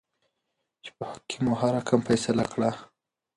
چې 0.83 0.91
په 0.97 1.03
حق 1.11 1.21
کې 1.29 1.37
مو 1.43 1.53
هر 1.61 1.71
رقم 1.77 1.99
فيصله 2.07 2.43
کړله. 2.51 2.71